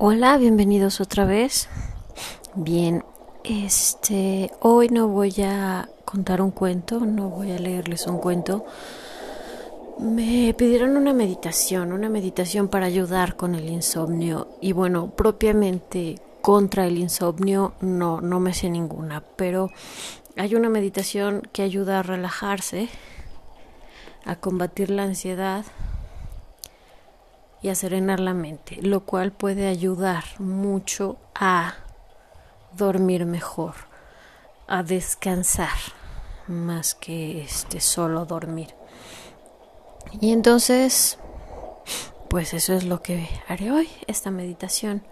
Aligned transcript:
Hola, 0.00 0.38
bienvenidos 0.38 1.00
otra 1.00 1.24
vez. 1.24 1.68
Bien, 2.54 3.02
este, 3.42 4.52
hoy 4.60 4.90
no 4.90 5.08
voy 5.08 5.34
a 5.42 5.88
contar 6.04 6.40
un 6.40 6.52
cuento, 6.52 7.00
no 7.00 7.28
voy 7.30 7.50
a 7.50 7.58
leerles 7.58 8.06
un 8.06 8.18
cuento. 8.18 8.64
Me 9.98 10.54
pidieron 10.56 10.96
una 10.96 11.12
meditación, 11.12 11.92
una 11.92 12.08
meditación 12.08 12.68
para 12.68 12.86
ayudar 12.86 13.34
con 13.34 13.56
el 13.56 13.68
insomnio 13.68 14.46
y 14.60 14.70
bueno, 14.70 15.10
propiamente 15.10 16.14
contra 16.42 16.86
el 16.86 16.96
insomnio 16.96 17.72
no 17.80 18.20
no 18.20 18.38
me 18.38 18.54
sé 18.54 18.70
ninguna, 18.70 19.24
pero 19.34 19.68
hay 20.36 20.54
una 20.54 20.68
meditación 20.68 21.42
que 21.52 21.62
ayuda 21.62 21.98
a 21.98 22.02
relajarse, 22.04 22.88
a 24.24 24.36
combatir 24.36 24.90
la 24.90 25.02
ansiedad 25.02 25.64
y 27.62 27.68
a 27.68 27.74
serenar 27.74 28.20
la 28.20 28.34
mente, 28.34 28.78
lo 28.82 29.00
cual 29.00 29.32
puede 29.32 29.66
ayudar 29.66 30.24
mucho 30.38 31.16
a 31.34 31.74
dormir 32.76 33.26
mejor, 33.26 33.74
a 34.66 34.82
descansar 34.82 35.76
más 36.46 36.94
que 36.94 37.42
este 37.42 37.80
solo 37.80 38.24
dormir. 38.24 38.74
Y 40.20 40.32
entonces, 40.32 41.18
pues 42.28 42.54
eso 42.54 42.74
es 42.74 42.84
lo 42.84 43.02
que 43.02 43.28
haré 43.48 43.70
hoy, 43.70 43.88
esta 44.06 44.30
meditación 44.30 45.02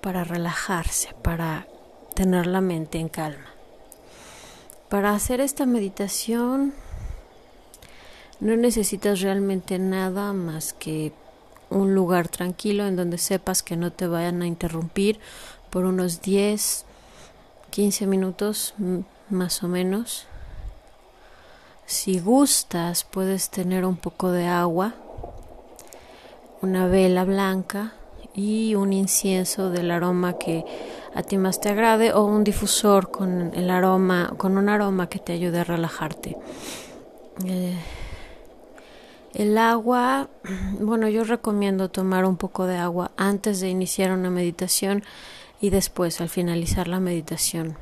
para 0.00 0.24
relajarse, 0.24 1.14
para 1.22 1.66
tener 2.14 2.46
la 2.46 2.60
mente 2.60 2.98
en 2.98 3.08
calma. 3.08 3.50
Para 4.88 5.12
hacer 5.12 5.40
esta 5.40 5.66
meditación 5.66 6.72
no 8.40 8.56
necesitas 8.56 9.20
realmente 9.20 9.78
nada 9.78 10.32
más 10.32 10.72
que 10.72 11.12
un 11.70 11.94
lugar 11.94 12.28
tranquilo 12.28 12.86
en 12.86 12.96
donde 12.96 13.18
sepas 13.18 13.62
que 13.62 13.76
no 13.76 13.92
te 13.92 14.06
vayan 14.06 14.42
a 14.42 14.46
interrumpir 14.46 15.18
por 15.70 15.84
unos 15.84 16.22
10, 16.22 16.84
15 17.70 18.06
minutos 18.06 18.74
más 19.30 19.62
o 19.62 19.68
menos. 19.68 20.26
Si 21.86 22.18
gustas, 22.18 23.04
puedes 23.04 23.50
tener 23.50 23.84
un 23.84 23.96
poco 23.96 24.32
de 24.32 24.46
agua, 24.46 24.94
una 26.62 26.86
vela 26.86 27.24
blanca 27.24 27.92
y 28.34 28.74
un 28.74 28.92
incienso 28.92 29.70
del 29.70 29.90
aroma 29.90 30.36
que 30.36 30.64
a 31.14 31.22
ti 31.22 31.38
más 31.38 31.60
te 31.60 31.70
agrade 31.70 32.12
o 32.12 32.24
un 32.24 32.44
difusor 32.44 33.10
con 33.10 33.52
el 33.54 33.70
aroma, 33.70 34.34
con 34.36 34.58
un 34.58 34.68
aroma 34.68 35.08
que 35.08 35.18
te 35.18 35.32
ayude 35.32 35.60
a 35.60 35.64
relajarte. 35.64 36.36
Eh, 37.44 37.74
el 39.36 39.58
agua, 39.58 40.30
bueno, 40.80 41.08
yo 41.08 41.22
recomiendo 41.24 41.90
tomar 41.90 42.24
un 42.24 42.38
poco 42.38 42.66
de 42.66 42.78
agua 42.78 43.12
antes 43.16 43.60
de 43.60 43.68
iniciar 43.68 44.10
una 44.12 44.30
meditación 44.30 45.04
y 45.60 45.70
después 45.70 46.20
al 46.20 46.30
finalizar 46.30 46.88
la 46.88 47.00
meditación. 47.00 47.76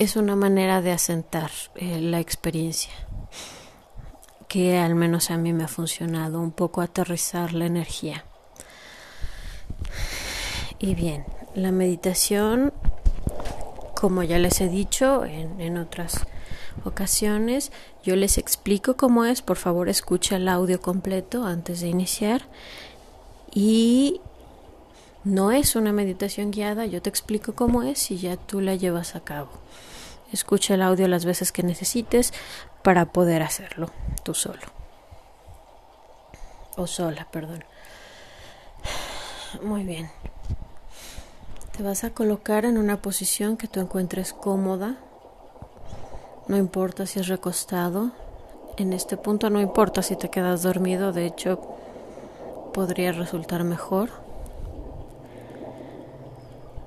Es 0.00 0.16
una 0.16 0.34
manera 0.34 0.82
de 0.82 0.92
asentar 0.92 1.50
eh, 1.76 2.00
la 2.00 2.18
experiencia 2.18 2.92
que 4.48 4.78
al 4.78 4.96
menos 4.96 5.30
a 5.30 5.36
mí 5.36 5.52
me 5.52 5.62
ha 5.62 5.68
funcionado, 5.68 6.40
un 6.40 6.50
poco 6.50 6.80
aterrizar 6.80 7.52
la 7.52 7.66
energía. 7.66 8.24
Y 10.80 10.96
bien, 10.96 11.24
la 11.54 11.70
meditación, 11.70 12.72
como 13.94 14.24
ya 14.24 14.38
les 14.38 14.60
he 14.60 14.68
dicho 14.68 15.24
en, 15.24 15.60
en 15.60 15.78
otras 15.78 16.26
ocasiones. 16.84 17.72
Yo 18.02 18.16
les 18.16 18.38
explico 18.38 18.96
cómo 18.96 19.24
es, 19.24 19.42
por 19.42 19.56
favor 19.56 19.88
escucha 19.88 20.36
el 20.36 20.48
audio 20.48 20.80
completo 20.80 21.44
antes 21.44 21.80
de 21.80 21.88
iniciar. 21.88 22.42
Y 23.52 24.20
no 25.24 25.52
es 25.52 25.76
una 25.76 25.92
meditación 25.92 26.50
guiada, 26.50 26.86
yo 26.86 27.02
te 27.02 27.10
explico 27.10 27.54
cómo 27.54 27.82
es 27.82 28.10
y 28.10 28.18
ya 28.18 28.36
tú 28.36 28.60
la 28.60 28.74
llevas 28.74 29.16
a 29.16 29.20
cabo. 29.20 29.50
Escucha 30.32 30.74
el 30.74 30.82
audio 30.82 31.08
las 31.08 31.24
veces 31.24 31.52
que 31.52 31.62
necesites 31.62 32.32
para 32.82 33.06
poder 33.06 33.42
hacerlo 33.42 33.90
tú 34.22 34.34
solo. 34.34 34.62
O 36.76 36.86
sola, 36.86 37.26
perdón. 37.30 37.64
Muy 39.62 39.82
bien. 39.82 40.10
Te 41.76 41.82
vas 41.82 42.04
a 42.04 42.10
colocar 42.10 42.64
en 42.64 42.78
una 42.78 43.02
posición 43.02 43.56
que 43.56 43.66
tú 43.66 43.80
encuentres 43.80 44.32
cómoda 44.32 44.98
no 46.50 46.56
importa 46.56 47.06
si 47.06 47.20
es 47.20 47.28
recostado. 47.28 48.10
En 48.76 48.92
este 48.92 49.16
punto 49.16 49.50
no 49.50 49.60
importa 49.60 50.02
si 50.02 50.16
te 50.16 50.30
quedas 50.30 50.64
dormido. 50.64 51.12
De 51.12 51.24
hecho, 51.24 51.60
podría 52.74 53.12
resultar 53.12 53.62
mejor. 53.62 54.10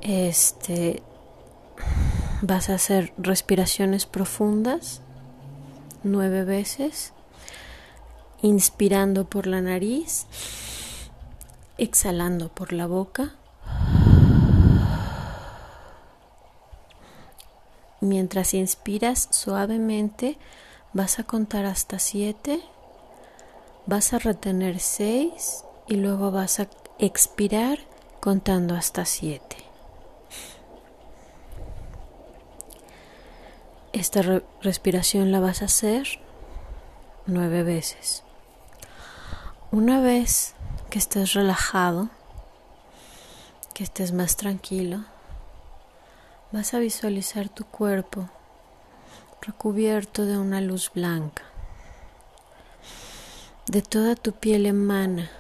Este. 0.02 1.02
Vas 2.42 2.70
a 2.70 2.74
hacer 2.74 3.14
respiraciones 3.18 4.06
profundas 4.06 5.02
nueve 6.04 6.44
veces, 6.44 7.14
inspirando 8.42 9.24
por 9.24 9.48
la 9.48 9.62
nariz, 9.62 10.26
exhalando 11.78 12.50
por 12.50 12.74
la 12.74 12.86
boca. 12.86 13.36
Mientras 18.04 18.54
inspiras 18.54 19.30
suavemente, 19.32 20.38
vas 20.92 21.20
a 21.20 21.24
contar 21.24 21.66
hasta 21.66 22.00
7, 22.00 22.62
vas 23.86 24.12
a 24.12 24.20
retener 24.20 24.82
6 24.82 25.64
y 25.88 25.96
luego 25.96 26.30
vas 26.30 26.60
a 26.60 26.68
expirar 27.00 27.80
contando 28.20 28.76
hasta 28.76 29.06
7. 29.06 29.56
Esta 33.94 34.22
re 34.22 34.44
respiración 34.62 35.32
la 35.32 35.40
vas 35.40 35.62
a 35.62 35.66
hacer 35.66 36.06
nueve 37.26 37.64
veces. 37.64 38.24
Una 39.72 40.02
vez 40.02 40.56
que 40.90 41.00
estés 41.00 41.32
relajado, 41.36 42.10
que 43.74 43.86
estés 43.86 44.12
más 44.12 44.36
tranquilo, 44.36 45.06
vas 46.54 46.76
a 46.76 46.80
visualizar 46.80 47.50
tu 47.50 47.66
cuerpo 47.66 48.30
recubierto 49.42 50.28
de 50.28 50.38
una 50.38 50.62
luz 50.62 50.92
blanca. 50.94 51.42
De 53.66 53.82
toda 53.82 54.16
tu 54.16 54.34
piel 54.34 54.68
emana 54.68 55.32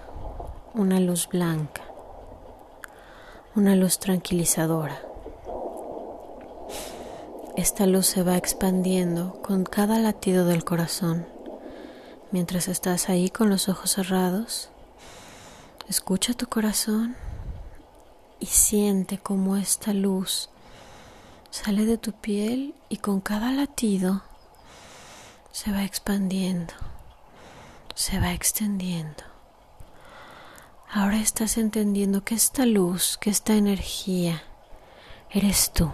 una 0.73 0.99
luz 0.99 1.29
blanca, 1.29 1.83
una 3.53 3.75
luz 3.75 3.99
tranquilizadora. 3.99 4.99
Esta 7.57 7.85
luz 7.85 8.07
se 8.07 8.23
va 8.23 8.35
expandiendo 8.35 9.39
con 9.43 9.65
cada 9.65 9.99
latido 9.99 10.47
del 10.47 10.63
corazón. 10.63 11.27
Mientras 12.31 12.67
estás 12.67 13.07
ahí 13.09 13.29
con 13.29 13.51
los 13.51 13.69
ojos 13.69 13.91
cerrados, 13.91 14.69
escucha 15.87 16.33
tu 16.33 16.47
corazón 16.47 17.15
y 18.39 18.47
siente 18.47 19.19
cómo 19.19 19.57
esta 19.57 19.93
luz 19.93 20.49
sale 21.53 21.85
de 21.85 21.99
tu 21.99 22.13
piel 22.13 22.73
y 22.89 22.97
con 22.97 23.21
cada 23.21 23.51
latido 23.51 24.23
se 25.51 25.71
va 25.71 25.83
expandiendo, 25.83 26.73
se 27.93 28.19
va 28.19 28.33
extendiendo. 28.33 29.23
Ahora 30.91 31.17
estás 31.17 31.59
entendiendo 31.59 32.23
que 32.23 32.33
esta 32.33 32.65
luz, 32.65 33.19
que 33.21 33.29
esta 33.29 33.53
energía, 33.53 34.41
eres 35.29 35.71
tú. 35.71 35.91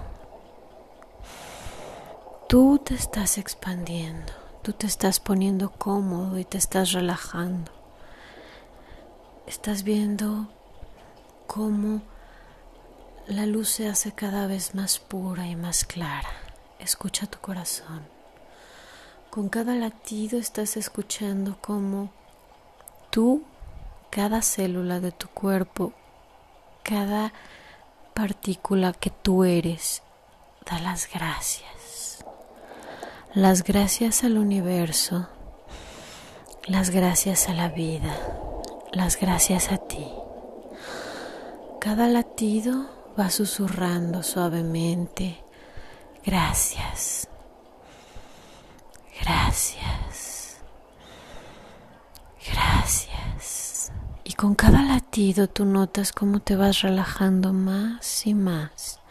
Tú 2.47 2.79
te 2.79 2.95
estás 2.95 3.37
expandiendo, 3.37 4.31
tú 4.63 4.71
te 4.71 4.87
estás 4.87 5.19
poniendo 5.19 5.71
cómodo 5.73 6.39
y 6.39 6.45
te 6.45 6.57
estás 6.57 6.93
relajando. 6.93 7.73
Estás 9.45 9.83
viendo 9.83 10.47
cómo 11.47 12.01
la 13.29 13.45
luz 13.45 13.69
se 13.69 13.87
hace 13.87 14.11
cada 14.11 14.47
vez 14.47 14.73
más 14.73 14.97
pura 14.97 15.45
y 15.45 15.55
más 15.55 15.85
clara. 15.85 16.29
Escucha 16.79 17.27
tu 17.27 17.37
corazón. 17.39 18.01
Con 19.29 19.49
cada 19.49 19.75
latido 19.75 20.39
estás 20.39 20.77
escuchando 20.77 21.55
cómo 21.61 22.09
tú, 23.11 23.43
cada 24.09 24.41
célula 24.41 24.99
de 24.99 25.11
tu 25.11 25.27
cuerpo, 25.27 25.93
cada 26.81 27.31
partícula 28.15 28.93
que 28.93 29.11
tú 29.11 29.43
eres, 29.43 30.01
da 30.65 30.79
las 30.79 31.07
gracias. 31.07 32.25
Las 33.35 33.63
gracias 33.63 34.23
al 34.23 34.39
universo, 34.39 35.27
las 36.65 36.89
gracias 36.89 37.47
a 37.47 37.53
la 37.53 37.69
vida, 37.69 38.17
las 38.91 39.19
gracias 39.19 39.71
a 39.71 39.77
ti. 39.77 40.07
Cada 41.79 42.07
latido 42.07 42.98
va 43.19 43.29
susurrando 43.29 44.23
suavemente, 44.23 45.43
gracias, 46.25 47.27
gracias, 49.19 50.61
gracias. 52.49 53.91
Y 54.23 54.33
con 54.33 54.55
cada 54.55 54.83
latido 54.83 55.49
tú 55.49 55.65
notas 55.65 56.13
cómo 56.13 56.39
te 56.39 56.55
vas 56.55 56.81
relajando 56.81 57.51
más 57.51 58.25
y 58.25 58.33
más. 58.33 59.01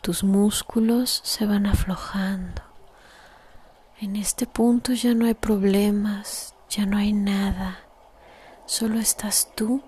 Tus 0.00 0.24
músculos 0.24 1.20
se 1.24 1.46
van 1.46 1.66
aflojando. 1.66 2.62
En 4.00 4.16
este 4.16 4.46
punto 4.46 4.92
ya 4.92 5.14
no 5.14 5.26
hay 5.26 5.34
problemas, 5.34 6.54
ya 6.68 6.84
no 6.84 6.96
hay 6.96 7.12
nada. 7.12 7.78
Solo 8.66 8.98
estás 8.98 9.52
tú 9.54 9.82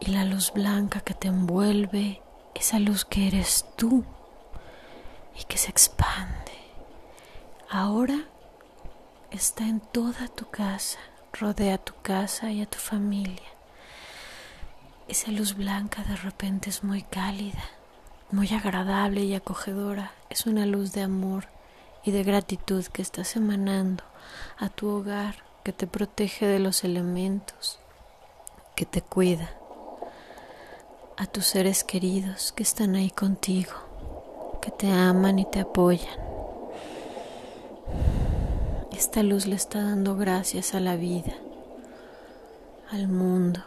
y 0.00 0.10
la 0.10 0.24
luz 0.24 0.52
blanca 0.52 1.00
que 1.00 1.14
te 1.14 1.28
envuelve, 1.28 2.22
esa 2.54 2.78
luz 2.78 3.04
que 3.04 3.26
eres 3.26 3.66
tú 3.76 4.04
y 5.38 5.44
que 5.44 5.58
se 5.58 5.70
expande. 5.70 6.52
Ahora 7.70 8.24
está 9.30 9.64
en 9.64 9.80
toda 9.80 10.28
tu 10.28 10.48
casa, 10.50 10.98
rodea 11.32 11.78
tu 11.78 11.94
casa 12.02 12.50
y 12.50 12.62
a 12.62 12.66
tu 12.66 12.78
familia. 12.78 13.48
Esa 15.08 15.30
luz 15.30 15.54
blanca 15.54 16.02
de 16.04 16.16
repente 16.16 16.70
es 16.70 16.82
muy 16.82 17.02
cálida, 17.02 17.64
muy 18.30 18.48
agradable 18.48 19.22
y 19.22 19.34
acogedora. 19.34 20.12
Es 20.30 20.46
una 20.46 20.66
luz 20.66 20.92
de 20.92 21.02
amor 21.02 21.48
y 22.04 22.10
de 22.10 22.22
gratitud 22.22 22.84
que 22.86 23.02
estás 23.02 23.36
emanando 23.36 24.04
a 24.58 24.68
tu 24.68 24.88
hogar, 24.88 25.44
que 25.64 25.72
te 25.72 25.86
protege 25.86 26.46
de 26.46 26.58
los 26.58 26.84
elementos, 26.84 27.78
que 28.74 28.86
te 28.86 29.00
cuida, 29.02 29.50
a 31.18 31.26
tus 31.26 31.46
seres 31.46 31.82
queridos 31.82 32.52
que 32.52 32.62
están 32.62 32.94
ahí 32.94 33.10
contigo, 33.10 33.72
que 34.60 34.70
te 34.70 34.90
aman 34.90 35.38
y 35.38 35.46
te 35.46 35.60
apoyan. 35.60 36.18
Esta 38.92 39.22
luz 39.22 39.46
le 39.46 39.56
está 39.56 39.82
dando 39.82 40.16
gracias 40.16 40.74
a 40.74 40.80
la 40.80 40.96
vida, 40.96 41.32
al 42.90 43.08
mundo, 43.08 43.64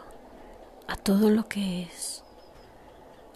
a 0.86 0.96
todo 0.96 1.30
lo 1.30 1.48
que 1.48 1.82
es. 1.82 2.22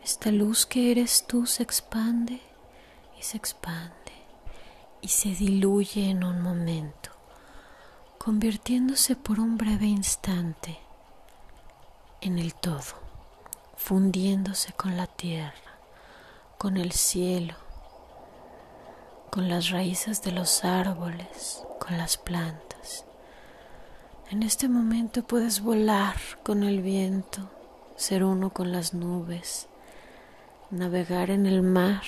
Esta 0.05 0.31
luz 0.31 0.65
que 0.65 0.93
eres 0.93 1.25
tú 1.27 1.47
se 1.47 1.65
expande 1.65 2.41
y 3.19 3.23
se 3.23 3.37
expande 3.37 3.95
y 5.01 5.09
se 5.09 5.31
diluye 5.31 6.09
en 6.11 6.23
un 6.23 6.41
momento, 6.41 7.11
convirtiéndose 8.19 9.17
por 9.17 9.41
un 9.41 9.57
breve 9.57 9.87
instante 9.87 10.79
en 12.21 12.39
el 12.39 12.55
todo, 12.55 13.04
fundiéndose 13.77 14.73
con 14.73 14.97
la 14.97 15.07
tierra, 15.07 15.79
con 16.59 16.77
el 16.77 16.93
cielo, 16.93 17.55
con 19.31 19.49
las 19.49 19.71
raíces 19.71 20.23
de 20.23 20.33
los 20.33 20.65
árboles, 20.65 21.65
con 21.81 21.99
las 21.99 22.17
plantas. 22.17 23.05
En 24.31 24.43
este 24.43 24.69
momento 24.69 25.23
puedes 25.23 25.61
volar 25.61 26.17
con 26.43 26.63
el 26.63 26.81
viento, 26.81 27.51
ser 27.97 28.25
uno 28.25 28.51
con 28.51 28.73
las 28.73 28.95
nubes, 28.95 29.69
navegar 30.71 31.31
en 31.31 31.47
el 31.47 31.63
mar, 31.63 32.03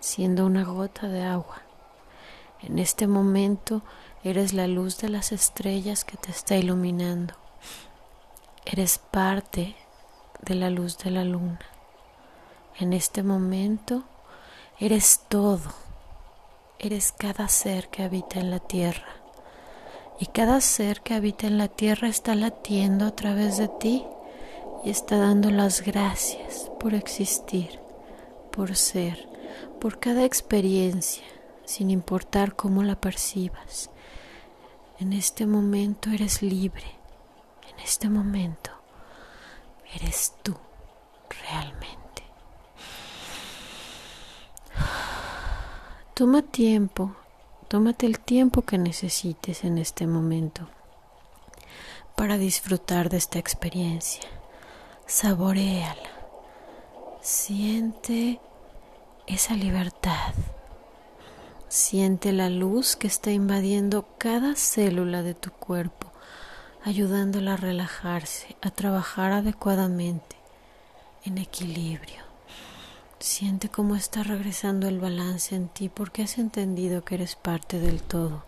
siendo 0.00 0.46
una 0.46 0.64
gota 0.64 1.08
de 1.08 1.22
agua. 1.22 1.62
En 2.62 2.78
este 2.78 3.06
momento 3.06 3.82
eres 4.22 4.54
la 4.54 4.66
luz 4.66 4.98
de 4.98 5.10
las 5.10 5.32
estrellas 5.32 6.04
que 6.04 6.16
te 6.16 6.30
está 6.30 6.56
iluminando. 6.56 7.34
Eres 8.64 8.98
parte 8.98 9.76
de 10.44 10.54
la 10.54 10.70
luz 10.70 10.98
de 10.98 11.10
la 11.10 11.24
luna. 11.24 11.60
En 12.78 12.92
este 12.92 13.22
momento 13.22 14.04
eres 14.78 15.20
todo 15.28 15.84
eres 16.84 17.12
cada 17.12 17.48
ser 17.48 17.88
que 17.88 18.02
habita 18.02 18.40
en 18.40 18.50
la 18.50 18.58
tierra. 18.58 19.08
Y 20.20 20.26
cada 20.26 20.60
ser 20.60 21.00
que 21.00 21.14
habita 21.14 21.46
en 21.46 21.58
la 21.58 21.68
tierra 21.68 22.08
está 22.08 22.34
latiendo 22.34 23.06
a 23.06 23.16
través 23.16 23.56
de 23.56 23.68
ti 23.68 24.04
y 24.84 24.90
está 24.90 25.16
dando 25.16 25.50
las 25.50 25.82
gracias 25.82 26.70
por 26.78 26.94
existir, 26.94 27.80
por 28.52 28.76
ser, 28.76 29.28
por 29.80 29.98
cada 29.98 30.24
experiencia, 30.24 31.24
sin 31.64 31.90
importar 31.90 32.54
cómo 32.54 32.82
la 32.82 33.00
percibas. 33.00 33.90
En 35.00 35.12
este 35.12 35.46
momento 35.46 36.10
eres 36.10 36.42
libre. 36.42 36.98
En 37.72 37.80
este 37.80 38.08
momento 38.08 38.70
eres 39.94 40.34
tú 40.42 40.54
realmente. 41.48 42.22
Toma 46.14 46.42
tiempo, 46.42 47.16
tómate 47.68 48.06
el 48.06 48.20
tiempo 48.20 48.62
que 48.62 48.78
necesites 48.78 49.64
en 49.64 49.78
este 49.78 50.06
momento 50.06 50.68
para 52.14 52.38
disfrutar 52.38 53.08
de 53.08 53.16
esta 53.16 53.38
experiencia. 53.38 54.28
Saboreala. 55.06 56.10
Siente 57.20 58.40
esa 59.26 59.54
libertad. 59.54 60.34
Siente 61.68 62.32
la 62.32 62.48
luz 62.48 62.96
que 62.96 63.06
está 63.06 63.32
invadiendo 63.32 64.06
cada 64.18 64.54
célula 64.54 65.22
de 65.22 65.34
tu 65.34 65.50
cuerpo, 65.50 66.12
ayudándola 66.84 67.54
a 67.54 67.56
relajarse, 67.56 68.56
a 68.60 68.70
trabajar 68.70 69.32
adecuadamente, 69.32 70.36
en 71.24 71.38
equilibrio. 71.38 72.22
Siente 73.18 73.70
cómo 73.70 73.96
está 73.96 74.22
regresando 74.22 74.86
el 74.86 75.00
balance 75.00 75.56
en 75.56 75.68
ti 75.68 75.88
porque 75.88 76.22
has 76.22 76.36
entendido 76.36 77.02
que 77.02 77.14
eres 77.14 77.36
parte 77.36 77.80
del 77.80 78.02
todo, 78.02 78.44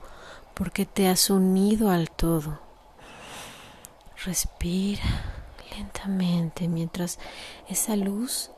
porque 0.52 0.84
te 0.84 1.08
has 1.08 1.30
unido 1.30 1.88
al 1.90 2.10
todo. 2.10 2.60
Respira 4.24 5.02
lentamente 5.74 6.68
mientras 6.68 7.18
esa 7.68 7.96
luz 7.96 8.50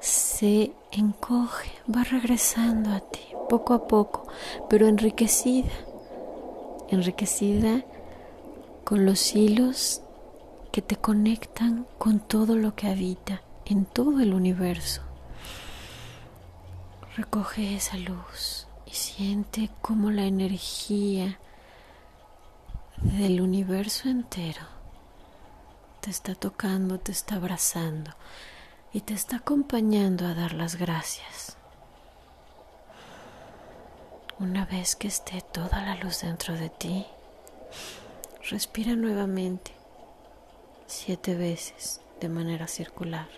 se 0.00 0.72
encoge, 0.92 1.72
va 1.94 2.04
regresando 2.04 2.90
a 2.90 3.00
ti 3.00 3.20
poco 3.48 3.72
a 3.72 3.88
poco, 3.88 4.26
pero 4.68 4.86
enriquecida, 4.86 5.70
enriquecida 6.90 7.84
con 8.90 9.06
los 9.06 9.36
hilos 9.36 10.02
que 10.72 10.82
te 10.82 10.96
conectan 10.96 11.86
con 11.96 12.18
todo 12.18 12.56
lo 12.56 12.74
que 12.74 12.88
habita 12.88 13.40
en 13.64 13.84
todo 13.84 14.18
el 14.18 14.34
universo. 14.34 15.02
Recoge 17.16 17.76
esa 17.76 17.96
luz 17.98 18.66
y 18.86 18.90
siente 18.90 19.70
cómo 19.80 20.10
la 20.10 20.24
energía 20.24 21.38
del 22.96 23.40
universo 23.40 24.08
entero 24.08 24.62
te 26.00 26.10
está 26.10 26.34
tocando, 26.34 26.98
te 26.98 27.12
está 27.12 27.36
abrazando 27.36 28.10
y 28.92 29.02
te 29.02 29.14
está 29.14 29.36
acompañando 29.36 30.26
a 30.26 30.34
dar 30.34 30.52
las 30.52 30.74
gracias. 30.74 31.56
Una 34.40 34.64
vez 34.64 34.96
que 34.96 35.06
esté 35.06 35.42
toda 35.42 35.80
la 35.80 35.94
luz 35.94 36.22
dentro 36.22 36.54
de 36.54 36.70
ti, 36.70 37.06
respira 38.48 38.94
nuevamente 38.94 39.72
siete 40.86 41.34
veces 41.34 42.00
de 42.20 42.28
manera 42.28 42.66
circular 42.66 43.28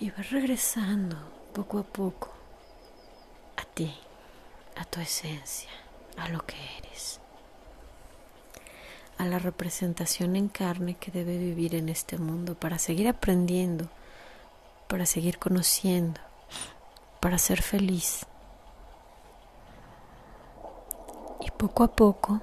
y 0.00 0.10
vas 0.10 0.30
regresando 0.30 1.16
poco 1.52 1.78
a 1.78 1.82
poco 1.82 2.30
a 3.56 3.64
ti, 3.64 3.92
a 4.76 4.84
tu 4.84 5.00
esencia, 5.00 5.70
a 6.16 6.28
lo 6.28 6.44
que 6.44 6.56
eres, 6.78 7.20
a 9.16 9.24
la 9.24 9.38
representación 9.38 10.36
en 10.36 10.48
carne 10.48 10.94
que 10.94 11.10
debe 11.10 11.36
vivir 11.38 11.74
en 11.74 11.88
este 11.88 12.18
mundo 12.18 12.54
para 12.54 12.78
seguir 12.78 13.08
aprendiendo, 13.08 13.88
para 14.86 15.06
seguir 15.06 15.38
conociendo, 15.38 16.20
para 17.20 17.38
ser 17.38 17.62
feliz. 17.62 18.26
Y 21.40 21.50
poco 21.52 21.82
a 21.82 21.88
poco, 21.88 22.40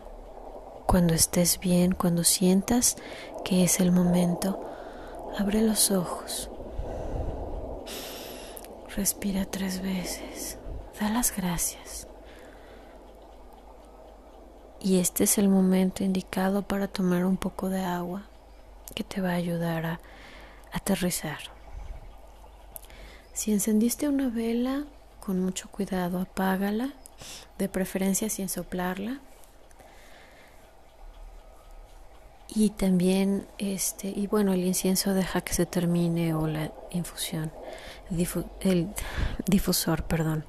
cuando 0.85 1.13
estés 1.13 1.59
bien, 1.59 1.93
cuando 1.93 2.23
sientas 2.23 2.95
que 3.43 3.63
es 3.63 3.79
el 3.79 3.91
momento, 3.91 4.59
abre 5.37 5.61
los 5.61 5.91
ojos 5.91 6.49
Respira 8.95 9.43
tres 9.43 9.81
veces. 9.81 10.57
Da 10.99 11.09
las 11.09 11.35
gracias. 11.35 12.07
Y 14.79 14.99
este 14.99 15.25
es 15.25 15.37
el 15.37 15.49
momento 15.49 16.05
indicado 16.05 16.61
para 16.61 16.87
tomar 16.87 17.25
un 17.25 17.35
poco 17.35 17.67
de 17.67 17.83
agua 17.83 18.23
que 18.93 19.03
te 19.03 19.19
va 19.19 19.31
a 19.31 19.35
ayudar 19.35 19.85
a 19.85 19.99
aterrizar. 20.71 21.39
Si 23.33 23.51
encendiste 23.51 24.07
una 24.07 24.29
vela, 24.29 24.85
con 25.19 25.41
mucho 25.41 25.69
cuidado 25.69 26.19
apágala, 26.19 26.93
de 27.57 27.67
preferencia 27.67 28.29
sin 28.29 28.47
soplarla. 28.47 29.19
Y 32.55 32.69
también 32.69 33.45
este 33.57 34.07
y 34.07 34.27
bueno, 34.27 34.53
el 34.53 34.63
incienso 34.63 35.13
deja 35.13 35.41
que 35.41 35.53
se 35.53 35.65
termine 35.65 36.33
o 36.33 36.47
la 36.47 36.71
infusión 36.91 37.51
el 38.61 38.87
difusor, 39.47 40.03
perdón. 40.03 40.45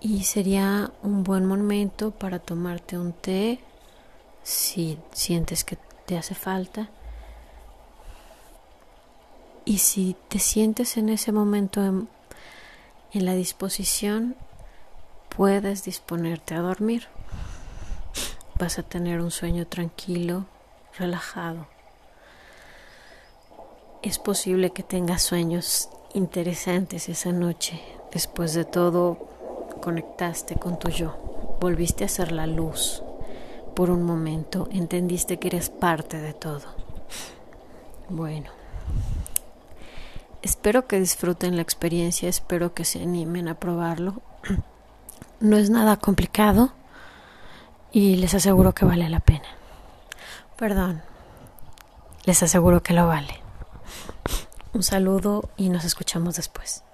Y 0.00 0.24
sería 0.24 0.92
un 1.02 1.24
buen 1.24 1.44
momento 1.44 2.10
para 2.10 2.38
tomarte 2.38 2.98
un 2.98 3.12
té 3.12 3.60
si 4.42 4.98
sientes 5.12 5.64
que 5.64 5.76
te 6.06 6.16
hace 6.16 6.34
falta. 6.34 6.88
Y 9.64 9.78
si 9.78 10.16
te 10.28 10.38
sientes 10.38 10.96
en 10.96 11.10
ese 11.10 11.32
momento 11.32 11.84
en, 11.84 12.08
la 13.12 13.34
disposición, 13.34 14.36
puedes 15.36 15.84
disponerte 15.84 16.54
a 16.54 16.60
dormir. 16.60 17.08
Vas 18.60 18.78
a 18.78 18.82
tener 18.82 19.22
un 19.22 19.30
sueño 19.30 19.66
tranquilo, 19.66 20.44
relajado. 20.98 21.66
Es 24.02 24.18
posible 24.18 24.68
que 24.68 24.82
tengas 24.82 25.22
sueños 25.22 25.88
interesantes 26.12 27.08
esa 27.08 27.32
noche. 27.32 27.80
Después 28.12 28.52
de 28.52 28.66
todo, 28.66 29.16
conectaste 29.80 30.56
con 30.56 30.78
tu 30.78 30.90
yo. 30.90 31.16
Volviste 31.58 32.04
a 32.04 32.08
ser 32.08 32.32
la 32.32 32.46
luz. 32.46 33.02
Por 33.74 33.88
un 33.88 34.02
momento 34.02 34.68
entendiste 34.70 35.38
que 35.38 35.48
eres 35.48 35.70
parte 35.70 36.18
de 36.18 36.34
todo. 36.34 36.66
Bueno. 38.10 38.50
Espero 40.42 40.86
que 40.86 41.00
disfruten 41.00 41.56
la 41.56 41.62
experiencia, 41.62 42.28
espero 42.28 42.74
que 42.74 42.84
se 42.84 43.00
animen 43.00 43.48
a 43.48 43.54
probarlo. 43.54 44.20
No 45.42 45.56
es 45.56 45.70
nada 45.70 45.96
complicado 45.96 46.74
y 47.92 48.16
les 48.16 48.34
aseguro 48.34 48.72
que 48.72 48.84
vale 48.84 49.08
la 49.08 49.20
pena. 49.20 49.48
Perdón, 50.56 51.02
les 52.24 52.42
aseguro 52.42 52.82
que 52.82 52.94
lo 52.94 53.06
vale. 53.06 53.40
Un 54.72 54.82
saludo 54.82 55.50
y 55.56 55.68
nos 55.68 55.84
escuchamos 55.84 56.36
después. 56.36 56.84